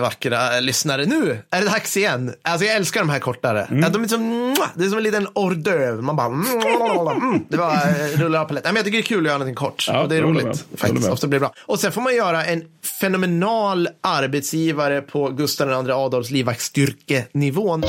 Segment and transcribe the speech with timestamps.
[0.00, 1.04] Vackra lyssnare.
[1.04, 2.34] Nu är det dags igen.
[2.42, 3.66] Alltså jag älskar de här kortare.
[3.70, 6.00] Ja, de är som, det är som en liten hors d'oeuvre.
[6.02, 8.64] Man bara, mm, det var eh, rullar av på lätt.
[8.64, 9.84] Nej, men jag tycker det är kul att göra någonting kort.
[9.88, 10.44] Ja, och det är roligt.
[10.44, 10.58] med.
[10.76, 11.08] Faktiskt.
[11.08, 11.54] Ofta blir det bra.
[11.66, 12.64] Och sen får man göra en
[13.00, 17.84] fenomenal arbetsgivare på Gustav II Adolfs livvaktsstyrkenivån.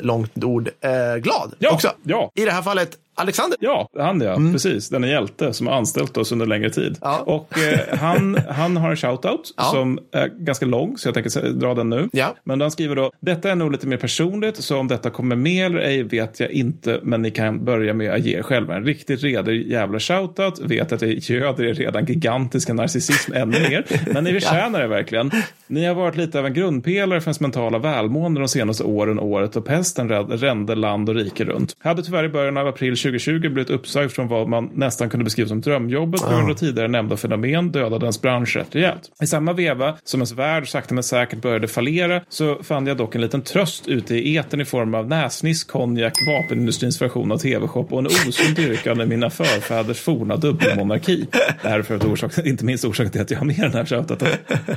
[0.00, 0.68] Långt ord.
[0.80, 1.92] Eh, glad Ja, också.
[2.02, 2.30] ja.
[2.34, 3.58] I det här fallet Alexander.
[3.60, 4.88] Ja, han ja, precis.
[4.88, 6.84] Den är hjälte som har anställt oss under längre tid.
[6.86, 6.98] Mm.
[7.02, 7.18] Ja.
[7.26, 9.62] Och eh, han, han har en shoutout Ja.
[9.64, 12.08] som är ganska lång, så jag tänker dra den nu.
[12.12, 12.34] Ja.
[12.44, 15.66] Men han skriver då, detta är nog lite mer personligt, så om detta kommer med
[15.66, 18.84] eller ej vet jag inte, men ni kan börja med att ge er själva en
[18.84, 20.60] riktigt redig jävla shoutout.
[20.60, 25.30] Vet att jag göder er redan gigantiska narcissism ännu mer, men ni förtjänar det verkligen.
[25.66, 29.56] Ni har varit lite av en grundpelare för ens mentala välmående de senaste åren, året
[29.56, 31.76] och pesten rände land och rike runt.
[31.78, 35.48] Hade tyvärr i början av april 2020 blivit uppsagd från vad man nästan kunde beskriva
[35.48, 39.10] som drömjobbet på grund av tidigare nämnda fenomen dödade ens bransch rätt rejält.
[39.22, 43.14] I samma veva som ens värld sakta men säkert började fallera så fann jag dock
[43.14, 47.86] en liten tröst ute i eten i form av näsniss, konjak, vapenindustrins version av tv-shop
[47.90, 51.26] och en osund dyrkan i mina förfäders forna dubbelmonarki.
[51.62, 53.72] Det här är för att orsak, inte minst orsaken till att jag har med den
[53.72, 54.28] här shoutouten.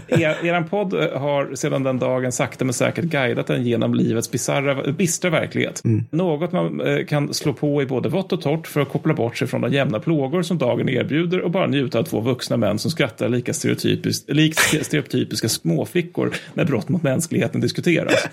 [0.08, 4.32] Er, eran podd eh, har sedan den dagen sakta men säkert guidat en genom livets
[4.32, 5.82] bizarra, bistra verklighet.
[6.12, 9.38] Något man eh, kan slå på i både vått och torrt för att koppla bort
[9.38, 12.80] sig från de jämna plågor som dagen erbjuder och bara njuta av två vuxna män
[12.80, 18.28] som skrattar lika stereotypiskt, likt stereotypiska småflickor när brott mot mänskligheten diskuteras.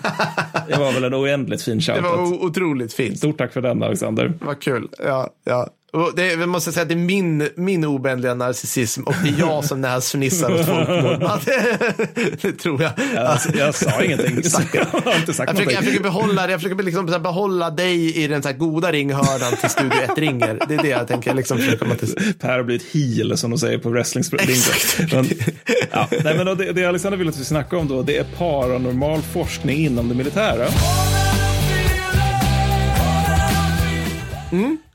[0.68, 2.42] Det var väl en oändligt fin Det var shoutout.
[2.42, 3.18] otroligt fint.
[3.18, 4.32] Stort tack för den Alexander.
[4.40, 4.88] Vad kul.
[5.04, 5.68] Ja, ja.
[5.92, 9.34] Och det, jag måste säga att det är min, min obändliga narcissism och det är
[9.38, 11.30] jag som näsfnissar åt folkmord.
[12.14, 12.92] Det, det tror jag.
[13.14, 14.36] Jag, jag sa ingenting.
[14.72, 18.26] Jag har inte sagt Jag försöker, jag försöker behålla, jag försöker liksom behålla dig i
[18.26, 20.58] den så goda ringhörnan till Studio 1 ringer.
[20.68, 21.78] Det är det jag tänker liksom till.
[22.38, 25.12] Per har blivit heel som de säger på wrestling Exakt.
[25.12, 25.28] men,
[25.90, 29.22] ja, nej, men det, det Alexander vill att vi snackar om då, det är paranormal
[29.22, 30.68] forskning inom det militära.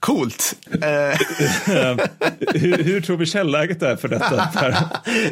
[0.04, 0.56] Coolt.
[0.72, 0.80] Eh,
[2.54, 4.36] hur, hur tror vi källäget är för detta?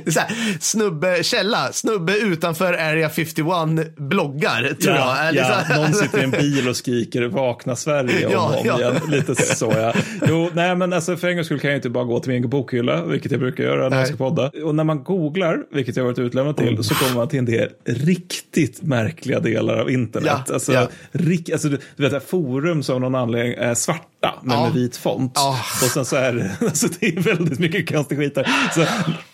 [0.05, 5.17] Det här, snubbe, källa, snubbe utanför Area 51 bloggar, tror jag.
[5.17, 5.81] Ja, det ja, så här?
[5.81, 8.79] någon sitter i en bil och skriker vakna Sverige om Ja, ja.
[8.79, 8.95] igen.
[9.07, 9.93] Lite så ja.
[10.27, 12.49] Jo, nej men alltså för en gångs skull kan jag inte bara gå till min
[12.49, 13.99] bokhylla, vilket jag brukar göra när Nej.
[13.99, 14.51] jag ska podda.
[14.63, 17.69] Och när man googlar, vilket jag varit utlämnad till, så kommer man till en del
[17.85, 20.43] riktigt märkliga delar av internet.
[20.47, 20.87] Ja, alltså, ja.
[21.11, 23.73] Rik, alltså du, du vet, forum som någon anledning är
[24.21, 24.63] svarta, men Ja.
[24.63, 25.31] med vit font.
[25.35, 25.59] Ja.
[25.83, 28.47] Och sen så är det, alltså det är väldigt mycket konstig skit där.
[28.75, 28.85] Så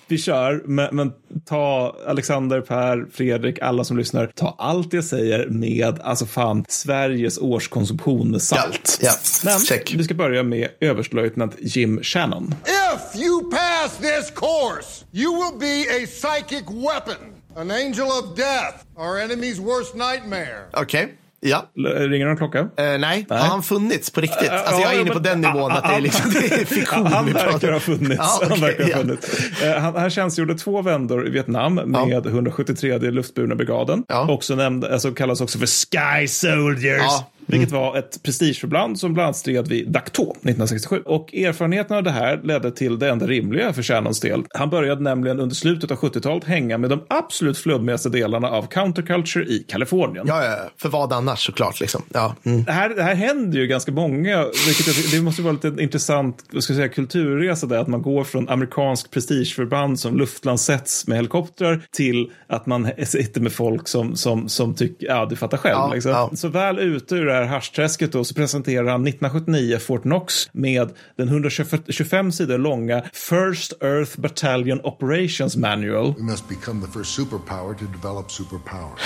[0.07, 1.11] vi kör, men, men
[1.45, 7.37] ta Alexander, Per, Fredrik, alla som lyssnar, ta allt jag säger med, alltså fan, Sveriges
[7.37, 8.99] årskonsumtion med salt.
[9.01, 9.13] Ja, ja.
[9.51, 9.93] Men Check.
[9.97, 12.55] vi ska börja med överstelöjtnant Jim Shannon.
[12.65, 18.77] If you pass this course, you will be a psychic weapon, an angel of death,
[18.97, 20.63] our enemy's worst nightmare.
[20.73, 21.65] Okej, ja.
[21.97, 22.59] Ringer någon klocka?
[22.59, 22.65] Eh,
[22.99, 23.25] nej.
[23.29, 24.49] har han funnits på riktigt?
[24.49, 26.65] Alltså jag är Ja, inne på men- den nivån att det är, liksom, det är
[26.65, 27.05] fiktion.
[27.05, 28.15] Han verkar ha funnits.
[28.17, 29.61] Ja, han, okej, verkar ha funnits.
[29.63, 34.03] Eh, han, han tjänstgjorde två vändor i Vietnam med 173 luftburna brigaden.
[34.29, 37.21] Också nämnd, alltså kallas också för Sky Soldiers.
[37.47, 41.01] Vilket var ett prestigeförband som bland annat stred vid Dak To 1967.
[41.05, 44.43] Och erfarenheten av det här ledde till det enda rimliga för Shannons del.
[44.53, 49.45] Han började nämligen under slutet av 70-talet hänga med de absolut flummigaste delarna av counterculture
[49.45, 50.25] i Kalifornien.
[50.27, 51.79] Ja, ja, för vad annars såklart.
[51.79, 52.01] Liksom.
[52.13, 52.35] Ja.
[52.43, 52.63] Mm.
[52.63, 56.63] Det här, det här händer ju ganska många, vilket det måste vara lite intressant vad
[56.63, 61.81] ska jag säga, kulturresa där, att man går från amerikansk prestigeförband som luftlandsätts med helikoptrar
[61.91, 65.77] till att man sitter med folk som, som, som tycker, ja du fattar själv.
[65.77, 66.11] Ja, liksom.
[66.11, 66.31] ja.
[66.33, 70.89] Så väl ute ur det här haschträsket då så presenterar han 1979 Fort Knox med
[71.15, 76.13] den 125 sidor långa First Earth Battalion Operations Manual.
[76.17, 78.97] We must become the first superpower to develop superpower.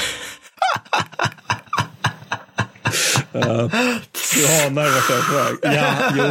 [4.35, 5.75] Du anar vart jag är på väg.
[5.77, 6.23] Ja, jo.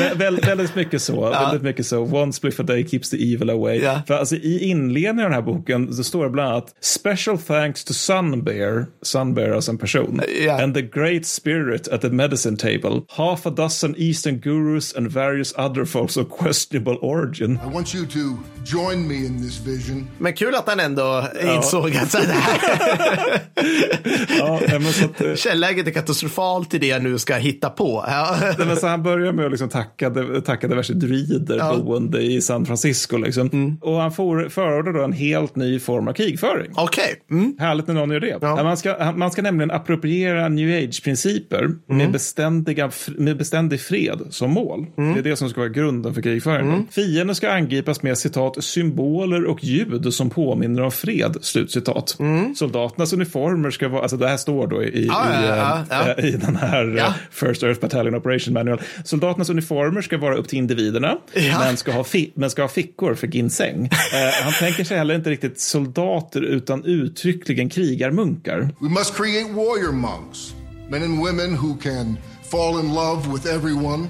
[0.00, 1.30] Vä- Vä väldigt mycket så.
[1.30, 1.98] Väldigt mycket så.
[1.98, 3.78] One spliff a day keeps the evil away.
[3.80, 4.02] Ja.
[4.06, 7.84] För alltså, I inledningen av den här boken så står det bland annat Special thanks
[7.84, 10.62] to Sunbear, Sunbear alltså en person, Ja.
[10.62, 15.54] and the great spirit at the medicine table, half a dozen eastern gurus and various
[15.58, 17.52] other folks of questionable origin.
[17.70, 18.18] I want you to
[18.66, 20.08] join me in this vision.
[20.18, 23.40] Men kul att han ändå insåg att så här,
[24.38, 27.70] Ja, men så att, eh, källäget är katastrofalt i det jag nu ska ska hitta
[27.70, 28.04] på.
[28.58, 28.76] Ja.
[28.76, 30.10] Så han börjar med att liksom tacka,
[30.44, 31.76] tacka diverse druider Ja.
[31.84, 33.16] boende i San Francisco.
[33.16, 33.78] Liksom.
[33.82, 36.70] Och han for, förordar då en helt ny form av krigföring.
[36.74, 37.14] Okej.
[37.30, 37.56] Mm.
[37.58, 38.38] Härligt när någon gör det.
[38.40, 38.62] Ja.
[38.62, 41.78] Man, ska, man ska nämligen appropriera new age-principer Mm.
[41.98, 44.86] med, beständiga, med beständig fred som mål.
[44.98, 45.14] Mm.
[45.14, 46.86] Det är det som ska vara grunden för krigföringen.
[46.90, 51.36] Fienden ska angripas med citat symboler och ljud som påminner om fred.
[51.40, 52.18] Slutcitat.
[52.56, 55.44] Soldaternas uniformer ska vara, alltså det här står då i, i, Mm.
[55.44, 57.14] Ja, ja, ja, eh, i den här.
[57.30, 58.80] First Earth Battalion Operation Manual.
[59.04, 61.58] Soldaternas uniformer ska vara upp till individerna, Ja.
[61.58, 62.04] men, ska ha
[62.34, 63.90] men ska ha fickor för ginseng.
[64.14, 68.68] Eh, han tänker sig heller inte riktigt soldater utan uttryckligen krigarmunkar.
[68.80, 70.54] We must create warrior monks,
[70.88, 72.16] men and women who can
[72.50, 74.08] fall in love with everyone,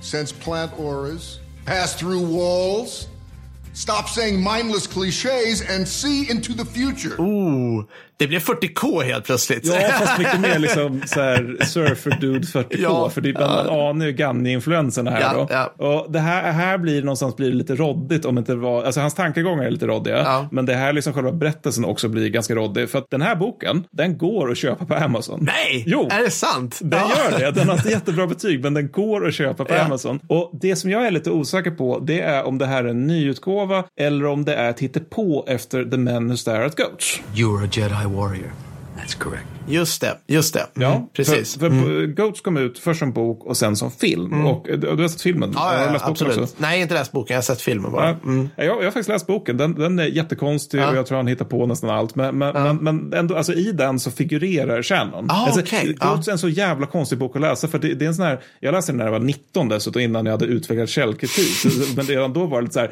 [0.00, 3.08] sense plant auras, pass through walls,
[3.82, 7.14] stop saying mindless cliches, and see into the future.
[7.22, 7.84] Oh,
[8.16, 9.66] det blev 40K helt plötsligt.
[9.66, 12.64] Ja, fast mycket mer liksom så här surfer dude 40K.
[12.78, 15.46] Ja, för det, man anar ju Ganni-influensen här Ja, då.
[15.50, 15.86] ja.
[15.86, 19.00] Och det här, här blir någonstans blir det lite roddigt om inte det var, alltså
[19.00, 20.18] hans tankegångar är lite roddiga.
[20.18, 20.48] Ja.
[20.52, 22.90] Men det här liksom själva berättelsen också blir ganska roddig.
[22.90, 25.38] För att den här boken, den går att köpa på Amazon.
[25.42, 26.08] Nej, Jo.
[26.10, 26.78] är det sant?
[26.82, 27.10] Den Ja.
[27.30, 27.50] gör det.
[27.50, 29.84] Den har inte jättebra betyg, men den går att köpa på Ja.
[29.84, 30.20] Amazon.
[30.28, 33.06] Och det som jag är lite osäker på, det är om det här är en
[33.06, 37.20] nyutgåva eller om det är ett hittepå efter The Men Who Stare at Goats.
[37.36, 38.52] You a Jedi warrior.
[38.96, 39.59] That's correct.
[39.70, 40.66] Just det, just det.
[40.76, 41.58] Mm, Ja, precis.
[41.58, 44.46] För, för Goats kom ut först som bok och sen som film.
[44.46, 45.52] Och, eh, du har sett filmen?
[45.54, 46.38] Ja, ja, ja, läst absolut.
[46.38, 46.54] också?
[46.58, 47.34] Nej, inte läst boken.
[47.34, 48.08] Jag har sett filmen bara.
[48.08, 48.14] Ja,
[48.56, 49.56] jag, jag har faktiskt läst boken.
[49.56, 52.14] Den, den är jättekonstig och jag tror han hittar på nästan allt.
[52.14, 55.26] Men, men, men, men ändå, alltså, i den så figurerar Shannon.
[55.30, 55.96] Ah, alltså, okej.
[56.00, 57.68] Goats är en så jävla konstig bok att läsa.
[57.68, 60.02] För det, det är en sån här, jag läste den när jag var 19 dessutom
[60.02, 61.72] innan jag hade utvecklat källkritik.
[61.96, 62.90] Men redan då var det lite så här,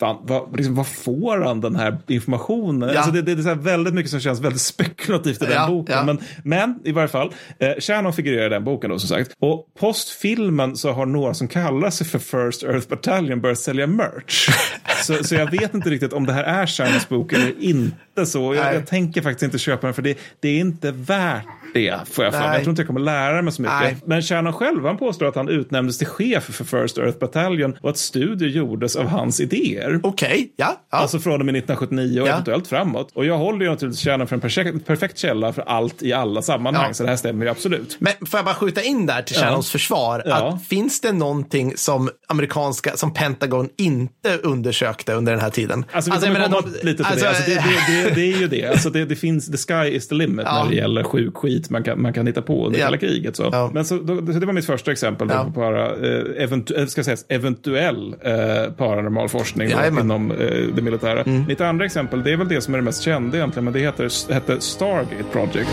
[0.00, 2.88] fan, vad, liksom, vad får han den här informationen?
[2.88, 2.96] Ja.
[2.96, 6.06] Alltså, det, det är så väldigt mycket som känns väldigt spekulativt i den boken.
[6.12, 9.30] Men, men i varje fall, eh, Shannon figurerar i den boken då som sagt.
[9.40, 14.48] Och postfilmen så har några som kallar sig för First Earth Battalion börjat sälja merch.
[15.02, 18.54] så, så jag vet inte riktigt om det här är Shannons bok eller inte så.
[18.54, 21.44] Jag, jag tänker faktiskt inte köpa den för det, det är inte värt
[21.74, 22.08] det.
[22.12, 23.80] Får jag, för jag tror inte jag kommer lära mig så mycket.
[23.80, 23.96] Nej.
[24.06, 27.90] Men Shannon själv han påstår att han utnämndes till chef för First Earth Battalion och
[27.90, 30.00] att studier gjordes av hans idéer.
[30.02, 30.80] Okej, ja.
[30.90, 30.98] ja.
[30.98, 32.32] Alltså från och med 1979 och Ja.
[32.32, 33.10] eventuellt framåt.
[33.14, 36.42] Och jag håller ju naturligtvis Shannon för en perfekt, perfekt källa för allt i alla
[36.42, 36.86] sammanhang.
[36.88, 36.94] Ja.
[36.94, 37.96] Så det här stämmer ju absolut.
[38.00, 39.36] Men får jag bara skjuta in där till.
[39.36, 40.22] Shannons försvar?
[40.26, 44.36] Att finns det någonting som amerikanska, som Pentagon inte
[44.92, 45.84] undersökte under den här tiden?
[45.92, 47.28] Alltså vi jag kommer komma de- lite till alltså, det.
[47.28, 48.14] Alltså, det, det, det.
[48.14, 48.66] Det är ju det.
[48.66, 50.62] Alltså, det, det finns, the sky is the limit Ja.
[50.64, 52.84] när det gäller sjuk skit man kan, man kan hitta på under Ja.
[52.86, 53.36] kalla kriget.
[53.36, 53.48] Så.
[53.52, 53.70] Ja.
[53.74, 55.44] Men så, då, så det var mitt första exempel då Ja.
[55.44, 60.36] på para, eh, eventu, eh, ska sägas, eventuell eh, paranormal forskning då, inom eh,
[60.74, 61.24] det militära.
[61.48, 63.80] Mitt andra exempel, det är väl det som är det mest kända egentligen, men det
[63.80, 65.70] heter, hette Stargate Project.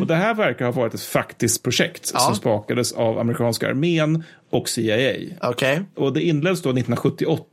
[0.00, 2.20] Och det här verkar ha varit ett faktiskt projekt Ja.
[2.20, 4.24] som spakades av amerikanska armén
[4.56, 5.12] och CIA.
[5.42, 5.82] Okej.
[5.94, 7.44] Och det inleddes då 1978,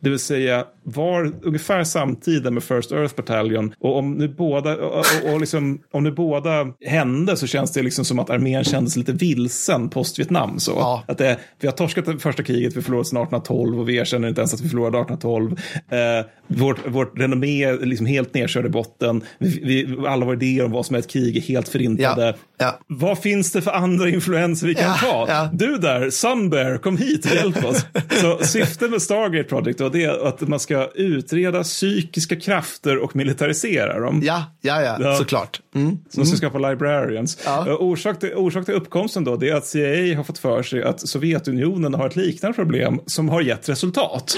[0.00, 3.74] det vill säga var ungefär samtida med First Earth Battalion.
[3.78, 7.82] Och om nu båda, och, och, och liksom, om nu båda hände så känns det
[7.82, 10.58] liksom som att armén kändes lite vilsen post-Vietnam.
[10.58, 10.70] Så.
[10.70, 11.04] Ja.
[11.08, 14.28] Att det, vi har torskat det första kriget, vi förlorade sedan 1812 och vi erkänner
[14.28, 15.56] inte ens att vi förlorade 1812.
[15.90, 19.22] Eh, vårt, vårt renommé är liksom helt nedkörd i botten.
[19.38, 22.26] Vi, vi, alla våra idéer om vad som är ett krig är helt förintade.
[22.26, 22.78] Ja, ja.
[22.86, 25.48] Vad finns det för andra influenser vi kan ta?
[25.52, 27.86] Du där, Sunbear, kom hit och hjälp oss.
[28.10, 33.16] Så syftet med Stargate Project då, det är att man ska utreda psykiska krafter och
[33.16, 34.20] militarisera dem.
[34.24, 35.16] Ja, ja, ja, Ja.
[35.16, 35.60] såklart.
[35.74, 35.98] Mm.
[36.10, 37.38] Som ska skapa librarians.
[37.44, 37.66] Ja.
[37.68, 40.82] Eh, Orsak, till, orsak till uppkomsten då, det är att CIA har fått för sig
[40.82, 44.36] att Sovjetunionen har ett liknande problem som har gett resultat.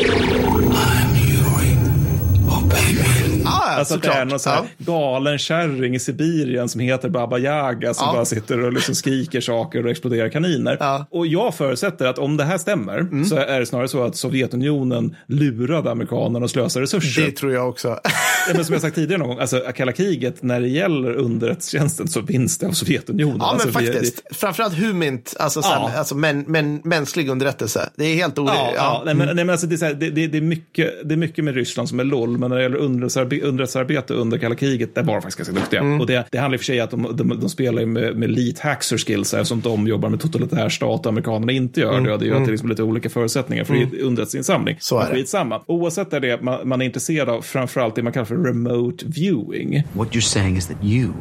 [3.83, 4.27] Alltså att det såklart.
[4.27, 4.85] är någon sån här ja.
[4.93, 8.13] galen kärring i Sibirien som heter Baba Yaga som Ja.
[8.13, 10.77] bara sitter och liksom skriker saker och exploderar kaniner.
[10.81, 10.95] Ja.
[10.95, 11.07] Mm.
[11.11, 15.17] Och jag förutsätter att om det här stämmer så är det snarare så att Sovjetunionen
[15.27, 17.23] lurade amerikanerna och slösade resurser.
[17.25, 17.99] Det tror jag också.
[18.55, 22.21] Men som jag sagt tidigare någon gång, alltså kalla kriget, när det gäller underrättelsetjänsten så
[22.21, 23.37] vinns det av Sovjetunionen.
[23.41, 24.23] Ja, alltså, men vi- faktiskt.
[24.31, 27.89] Framförallt humint, alltså, sen, alltså men, men, mänsklig underrättelse.
[27.97, 28.57] Det är helt orimligt.
[28.77, 29.03] Ja.
[29.07, 31.15] Nej, men, nej, men alltså, det, är så här, det, det, det, är mycket, det
[31.15, 33.43] är mycket med Ryssland som är LOL, men när det gäller underrättelsearbe-
[33.77, 35.81] underrättelsearbete under kalla kriget, där var de faktiskt ganska duktiga.
[35.81, 36.01] Mm.
[36.01, 38.17] Och det, det handlar i och för sig om att de, de, de spelar med,
[38.17, 42.13] med elite hacker skills, eftersom de jobbar med totalitär stat och amerikanerna inte gör det.
[42.13, 43.89] Och det gör att det liksom lite olika förutsättningar för mm.
[44.01, 44.77] underrättelseinsamling.
[44.81, 45.15] Så är det.
[45.15, 45.63] Skitsamma.
[45.67, 49.83] Oavsett är det man, man är intresserad av, framförallt det man kallar för remote viewing.
[49.93, 51.13] What you're saying is that you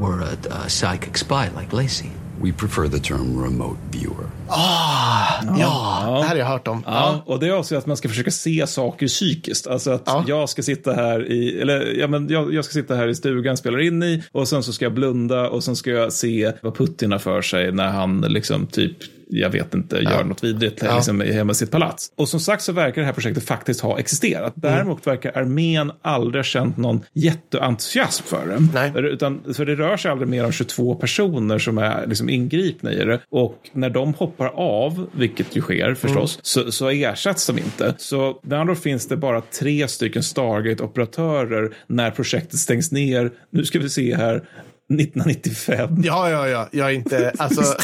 [0.00, 2.08] were a, a psychic spy like Lacey.
[2.42, 4.26] We prefer the term remote viewer.
[4.48, 6.82] Ja, det här har jag hört om.
[6.86, 9.66] Ja, och det är också att man ska försöka se saker psykiskt.
[9.66, 10.24] Alltså att Ja.
[10.26, 13.56] jag ska sitta här i, eller ja, men jag, jag ska sitta här i stugan,
[13.56, 16.76] spelar in i och sen så ska jag blunda och sen ska jag se vad
[16.76, 18.96] Putin har för sig när han liksom typ
[19.30, 20.94] jag vet inte, gör något vidrigt Ja.
[20.96, 22.12] liksom, hemma i sitt palats.
[22.16, 24.56] Och som sagt så verkar det här projektet faktiskt ha existerat.
[24.56, 24.74] Mm.
[24.76, 28.68] Däremot verkar armén aldrig ha känt någon jätteentusiasm för det.
[28.74, 28.92] Nej.
[29.12, 33.04] Utan, för det rör sig aldrig mer om 22 personer som är liksom ingripna i
[33.04, 33.20] det.
[33.30, 36.40] Och när de hoppar av, vilket ju sker förstås, Mm.
[36.42, 37.94] så, så ersätts de inte.
[37.98, 43.30] Så ord finns det bara tre stycken Stargate-operatörer när projektet stängs ner.
[43.50, 44.42] Nu ska vi se här.
[44.90, 46.02] 1995.
[46.04, 46.68] Ja, ja, ja.
[46.72, 47.62] Jag är inte, alltså.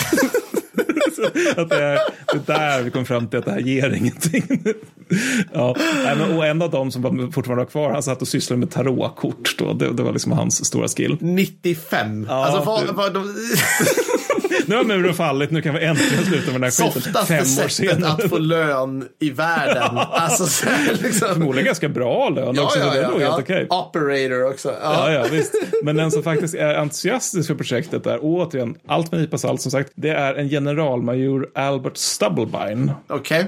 [1.56, 1.98] att det, är,
[2.32, 4.42] det är där vi kom fram till att det här ger ingenting.
[5.52, 5.76] ja,
[6.36, 9.58] och en av dem som fortfarande var kvar, han satt och sysslade med tarotkort.
[9.58, 9.72] Då.
[9.72, 11.16] Det, det var liksom hans stora skill.
[11.20, 12.26] 95.
[12.28, 13.22] Ja, alltså, vad, vad, de,
[14.66, 17.02] Nu har muren fallit, nu kan vi äntligen sluta med den här skiten.
[17.02, 19.98] softaste Fem år sättet att få lön i världen.
[20.10, 21.28] Alltså, så här, liksom.
[21.28, 23.66] Förmodligen ganska bra lön också, så det är nog helt okej.
[23.70, 24.68] Operator också.
[24.82, 25.12] Ja, Ja.
[25.12, 25.54] ja, visst.
[25.82, 29.70] Men den som faktiskt är entusiastisk för projektet är återigen, allt med nypa salt som
[29.70, 32.92] sagt, det är en generalmajor Albert Stubblebine.
[33.08, 33.46] Okej.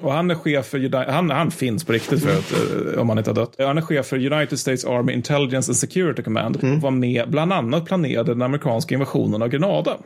[0.00, 3.18] Och han är chef för, han, han finns på riktigt för att, eh, om han
[3.18, 3.54] inte har dött.
[3.58, 6.58] Han är chef för United States Army Intelligence and Security Command.
[6.82, 9.96] Var med bland annat planerade den amerikanska invasionen av Grenada.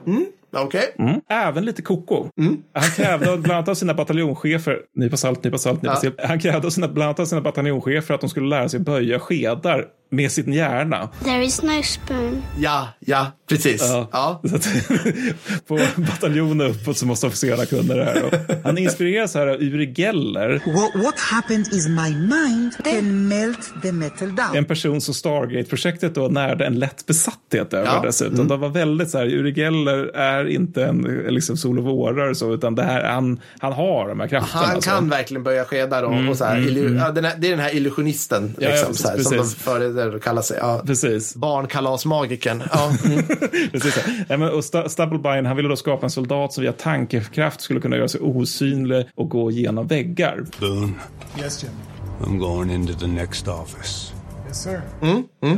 [0.56, 0.94] Okej.
[0.98, 1.20] Mm.
[1.30, 2.28] Även lite koko.
[2.74, 6.00] Han krävde bland annat av sina bataljonschefer, nypa salt, nypa salt, nypa Ja.
[6.00, 6.14] salt.
[6.28, 9.84] Han krävde sina, bland annat av sina bataljonschefer att de skulle lära sig böja skedar
[10.10, 11.08] med sin hjärna.
[11.24, 12.42] There is no spoon.
[12.58, 13.82] Ja, ja, precis.
[13.82, 14.08] Ja.
[14.12, 14.40] Ja.
[14.48, 14.68] Så att,
[15.66, 18.24] på bataljonen uppåt så måste officerarna kunna det här.
[18.24, 18.32] Och
[18.64, 23.92] han inspireras här av Uri Geller, What, what happened is my mind can melt the
[23.92, 24.56] metal down.
[24.56, 28.02] en person som Stargate-projektet då närde en lätt besatthet över Ja.
[28.06, 28.48] dessutom.
[28.48, 32.54] De var väldigt så här, Uri Geller är inte en liksom sol och vårare så,
[32.54, 34.64] utan det här, han, han har de här krafterna.
[34.64, 34.90] Han alltså.
[34.90, 37.60] kan verkligen böja skedar och, och så här, illu- ja, den här, det är den
[37.60, 39.54] här illusionisten Ja, ja, liksom, precis, så här, som de precis.
[39.62, 40.58] föredrar att kalla sig.
[40.60, 40.82] Ja.
[40.86, 41.36] Precis.
[41.36, 42.62] Barnkalasmagikern.
[42.72, 42.92] Ja.
[43.04, 43.24] Mm.
[43.72, 43.98] Precis.
[44.28, 48.08] Men, och Stubblebine han ville då skapa en soldat som via tankekraft skulle kunna göra
[48.08, 50.44] sig osynlig och gå genom väggar.
[50.60, 50.92] Boone,
[51.40, 51.72] Yes, Jim.
[52.20, 54.12] I'm going into the next office.
[54.54, 54.82] Yes, sir.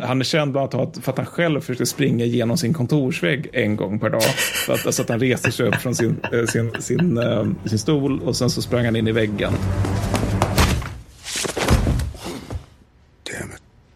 [0.02, 3.76] Han är känd bland annat för att han själv försökte springa genom sin kontorsvägg en
[3.76, 4.22] gång per dag.
[4.66, 7.78] Så att, så att han reste sig upp från sin, eh, sin, sin, eh, sin
[7.78, 9.52] stol och sen så sprang han in i väggen.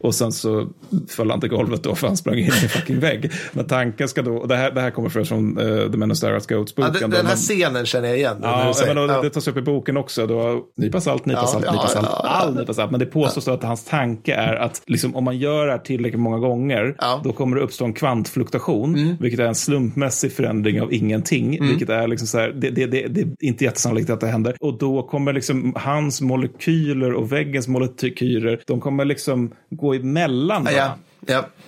[0.01, 0.69] Och sen så
[1.09, 3.31] föll han till golvet då för han sprang in i en fucking vägg.
[3.53, 6.11] Men tanken ska då, och det här, det här kommer först från uh, The Men
[6.11, 6.93] of Starrats Ja, Goats-boken.
[7.01, 8.37] den, då, den här scenen känner jag igen.
[8.43, 9.23] Ja, men, och Ja.
[9.23, 10.27] det tas upp i boken också.
[10.27, 12.07] Då, nypa salt, nypa Ja, salt, ja, nypa salt.
[12.11, 12.29] ja, ja.
[12.31, 12.91] All nypa salt.
[12.91, 15.79] Men det påstås då att hans tanke är att liksom, om man gör det här
[15.79, 17.13] tillräckligt många gånger, Ja.
[17.13, 17.23] Mm.
[17.25, 21.59] då kommer det uppstå en kvantfluktuation, vilket är en slumpmässig förändring av ingenting.
[21.69, 24.57] Vilket är liksom så här, det, det, det, det är inte jättesannolikt att det händer.
[24.61, 30.65] Och då kommer liksom hans molekyler och väggens molekyler, de kommer liksom gå emellan.
[30.65, 30.73] Ja, varandra.
[30.73, 31.10] ja.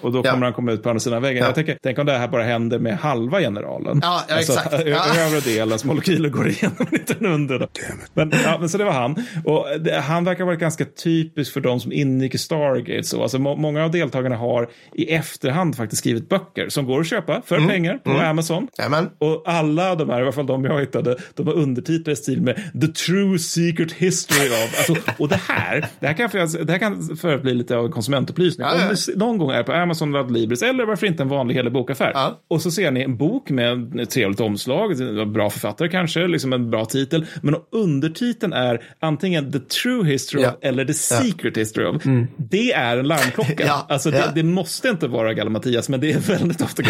[0.00, 0.30] Och då Ja.
[0.30, 1.40] kommer han komma ut på andra sidan väggen.
[1.40, 1.46] Ja.
[1.46, 3.98] Jag tänker, tänk om det här bara händer med halva generalen.
[4.02, 4.72] Ja, ja, alltså, exakt.
[4.86, 5.26] Ja.
[5.26, 7.58] övre delens molekyler går igenom den under.
[7.58, 7.66] Då.
[8.14, 9.16] Men, ja, men så det var han.
[9.44, 13.02] Och det, han verkar vara ganska typisk för de som ingick i Stargate.
[13.02, 13.22] Så.
[13.22, 17.42] Alltså, må, många av deltagarna har i efterhand faktiskt skrivit böcker som går att köpa
[17.46, 18.68] för pengar på Amazon.
[18.78, 19.10] Jajamän.
[19.18, 22.42] Och alla de här, i alla fall de jag hittade, de var undertitlade i stil
[22.42, 24.88] med The True Secret History of.
[24.88, 27.76] Alltså, och det här, det här kan, för, det här kan för att bli lite
[27.76, 28.66] av en konsumentupplysning.
[28.66, 28.88] Ja, ja.
[28.88, 31.72] Om ni någon gång är på Amazon eller Adlibris eller varför inte en vanlig helig
[31.72, 32.10] bokaffär.
[32.14, 32.40] Ja.
[32.48, 34.96] Och så ser ni en bok med ett trevligt omslag,
[35.32, 37.26] bra författare kanske, liksom en bra titel.
[37.42, 40.48] Men undertiteln är antingen The True History Ja.
[40.48, 42.02] of eller The Secret History of.
[42.36, 43.52] Det är en larmklocka.
[43.66, 44.24] Ja, Alltså det, ja.
[44.34, 46.82] det måste inte vara Galimatias, men det är väldigt ofta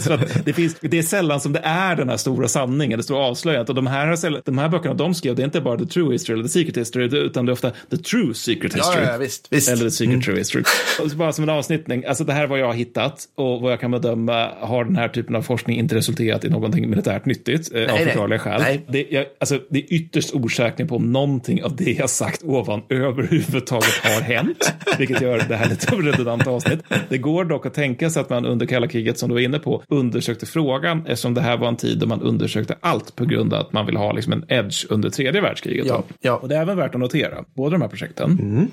[0.00, 3.02] för att det, finns, det är sällan som det är den här stora sanningen, det
[3.02, 3.68] stora avslöjandet.
[3.68, 6.34] Och de här, de här böckerna de skrev, det är inte bara The True History
[6.34, 9.04] eller The Secret History, utan det är ofta The True Secret History.
[9.06, 9.68] ja, visst, visst.
[9.68, 10.64] Eller The Secret True History.
[11.02, 11.50] Och bara som en
[11.92, 14.84] avsnittning, alltså det här är vad jag har hittat och vad jag kan bedöma har
[14.84, 18.04] den här typen av forskning inte resulterat i någonting militärt nyttigt eh, av nej.
[18.04, 18.60] förklarliga skäl.
[18.60, 18.80] Nej.
[18.88, 22.82] Det, jag, alltså, det är ytterst osäkert på om någonting av det jag sagt ovan
[22.88, 26.80] överhuvudtaget har hänt, vilket gör det här lite av redundant avsnitt.
[27.08, 29.58] Det går dock att tänka sig att man under kalla kriget, som du var inne
[29.58, 33.54] på, undersökte frågan eftersom det här var en tid då man undersökte allt på grund
[33.54, 35.86] av att man ville ha liksom en edge under tredje världskriget.
[35.86, 36.36] Ja, ja.
[36.36, 38.68] Och det är även värt att notera, båda de här projekten,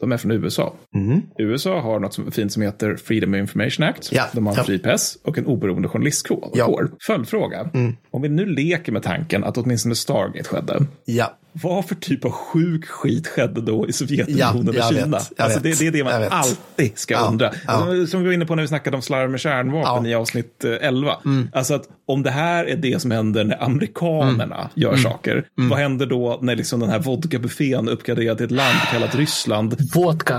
[0.00, 0.74] de är från USA.
[1.38, 4.12] USA har något som, fint som heter Freedom of Information Act.
[4.12, 4.64] Ja, De har en ja.
[4.64, 6.50] fri press och en oberoende journalistkår.
[6.54, 6.80] Ja.
[7.06, 7.70] Följdfråga.
[8.10, 10.86] Om vi nu leker med tanken att åtminstone Stargate skedde.
[11.04, 11.36] Ja.
[11.62, 15.18] Vad för typ av sjuk skit skedde då i Sovjetunionen Ja, och Kina?
[15.18, 17.50] vet, alltså, det, det är det man alltid ska Ja, undra.
[17.66, 17.72] ja.
[17.72, 20.64] Alltså, Som vi var inne på när vi snackade om slarv med kärnvapen i avsnitt
[20.64, 21.16] eh, 11.
[21.52, 24.68] Alltså att om det här är det som händer när amerikanerna Mm.
[24.74, 29.14] gör saker, vad händer då när liksom den här vodkabuffén uppgraderad till ett land kallat
[29.14, 29.76] Ryssland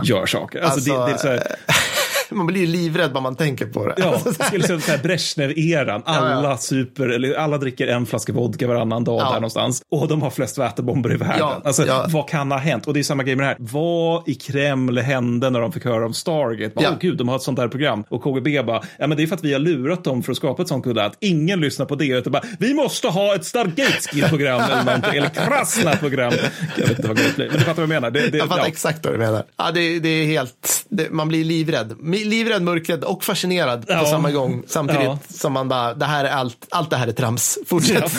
[0.04, 0.60] gör saker?
[0.62, 1.42] Alltså, det, det är så här,
[2.32, 3.94] Man blir ju livrädd bara man tänker på det.
[3.98, 4.22] Ja,
[4.54, 6.02] liksom så här Brezhnev-eran.
[6.06, 6.58] Alla ja.
[6.58, 9.26] super, eller alla dricker en flaska vodka varannan dag Ja.
[9.26, 9.82] där någonstans.
[9.92, 11.38] Och de har flest vätebomber i världen.
[11.40, 12.06] Ja, alltså, ja.
[12.10, 12.88] vad kan ha hänt?
[12.88, 13.58] Och det är samma grej med det här.
[13.60, 16.76] Vad i Kreml hände när de fick höra om Stargate?
[16.76, 16.90] Bara, Ja.
[16.92, 18.04] Åh gud, de har ett sånt där program.
[18.10, 20.38] Och KGB bara, ja men det är för att vi har lurat dem för att
[20.38, 21.06] skapa ett sånt kudde.
[21.06, 22.08] Att ingen lyssnar på det.
[22.08, 25.16] Utan bara, vi måste ha ett Stargate-program eller någonting.
[25.18, 26.34] Eller Krasna-program.
[26.78, 27.48] Jag vet inte vad det blir.
[27.48, 28.12] Men du fattar vad jag menar.
[28.12, 29.44] Det, det, Jag fattar exakt vad du menar.
[29.58, 31.96] Ja, det, det är helt, det, man blir livrädd.
[32.26, 34.00] Livrädd, mörkrädd och fascinerad Ja.
[34.00, 34.64] på samma gång.
[34.68, 35.20] Samtidigt Ja.
[35.30, 37.58] som man bara, det här är allt, allt det här är trams.
[37.68, 38.12] Fortsätt.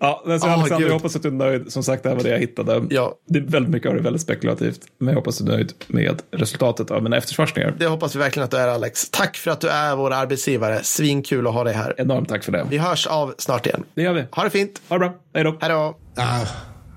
[0.00, 0.88] Ja, men så Ah, Alexander, gud.
[0.88, 1.72] jag hoppas att du är nöjd.
[1.72, 2.86] Som sagt, det här var det jag hittade.
[2.90, 3.14] Ja.
[3.28, 4.80] Det är väldigt mycket av det är väldigt spekulativt.
[4.98, 7.74] Men jag hoppas att du är nöjd med resultatet av mina eftersvarningar.
[7.78, 9.10] Det hoppas vi verkligen att du är Alex.
[9.10, 10.80] Tack för att du är vår arbetsgivare.
[10.82, 11.94] Svinkul att ha dig här.
[11.98, 12.66] Enormt tack för det.
[12.70, 13.84] Vi hörs av snart igen.
[13.94, 14.24] Det gör vi.
[14.30, 14.80] Ha det fint.
[14.88, 15.14] Ha det bra.
[15.34, 15.56] Hej då.
[15.60, 15.96] Hej då.
[16.18, 16.48] Uh,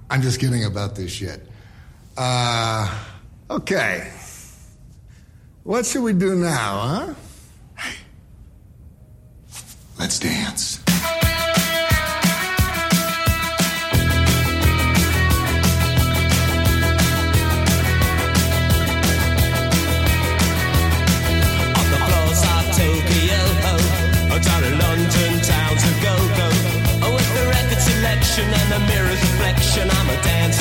[0.10, 1.40] I'm just kidding about this shit.
[2.24, 2.88] Uh,
[3.50, 4.14] okay.
[5.64, 7.14] What should we do now, huh?
[7.76, 7.96] Hey.
[9.98, 10.78] Let's dance.
[21.74, 23.42] on the floors of Tokyo.
[24.30, 26.50] Oh, down in London town to go go.
[27.02, 30.61] Oh, with the record selection and the mirror's reflection, I'm a dancing with